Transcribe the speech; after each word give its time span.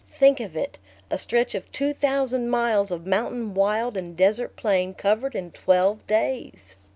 Think 0.09 0.39
of 0.39 0.55
it, 0.57 0.79
a 1.11 1.17
stretch 1.19 1.53
of 1.53 1.71
two 1.71 1.93
thousand 1.93 2.49
miles 2.49 2.89
of 2.89 3.05
mountain 3.05 3.53
wild 3.53 3.95
and 3.95 4.17
desert 4.17 4.55
plain 4.55 4.95
covered 4.95 5.35
in 5.35 5.51
twelve 5.51 6.07
days! 6.07 6.75